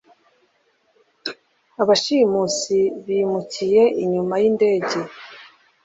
Abashimusi 1.81 2.79
bimukiye 3.05 3.83
inyuma 4.03 4.33
yindege. 4.41 4.99